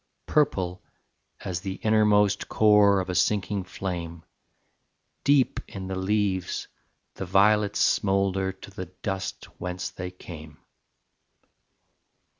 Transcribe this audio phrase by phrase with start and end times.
[0.25, 0.81] Purple
[1.41, 4.23] as the innermost Core of a sinking flame,
[5.23, 6.67] Deep in the leaves
[7.13, 10.57] the violets smoulder To the dust whence they came.